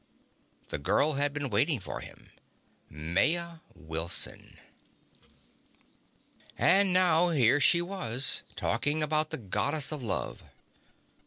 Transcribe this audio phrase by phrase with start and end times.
[0.69, 2.31] The girl had been waiting for him
[2.89, 4.57] Maya Wilson.
[6.57, 10.41] And now here she was, talking about the Goddess of Love.